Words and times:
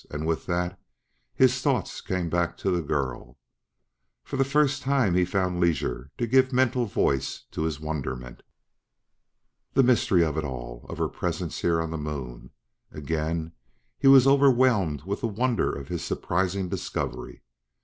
And, 0.09 0.25
with 0.25 0.47
that, 0.47 0.79
his 1.35 1.61
thoughts 1.61 2.01
came 2.01 2.27
back 2.27 2.57
to 2.57 2.71
the 2.71 2.81
girl. 2.81 3.37
For 4.23 4.35
the 4.35 4.43
first 4.43 4.81
time 4.81 5.13
he 5.13 5.25
found 5.25 5.59
leisure 5.59 6.09
to 6.17 6.25
give 6.25 6.51
mental 6.51 6.85
voice 6.87 7.43
to 7.51 7.61
his 7.61 7.79
wonderment. 7.79 8.41
The 9.75 9.83
mystery 9.83 10.23
of 10.25 10.39
it 10.39 10.43
all! 10.43 10.87
of 10.89 10.97
her 10.97 11.07
presence 11.07 11.59
here 11.61 11.79
on 11.79 11.91
the 11.91 11.99
Moon! 11.99 12.49
Again 12.91 13.51
he 13.99 14.07
was 14.07 14.25
overwhelmed 14.25 15.03
with 15.03 15.21
the 15.21 15.27
wonder 15.27 15.71
of 15.71 15.89
his 15.89 16.03
surprising 16.03 16.67
discovery. 16.67 17.43